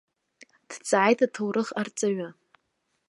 [0.69, 2.29] Дҵааит аҭоурых арҵаҩы.